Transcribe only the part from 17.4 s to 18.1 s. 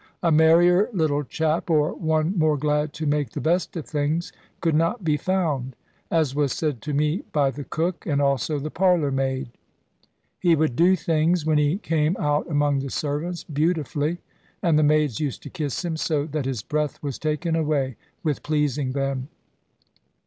away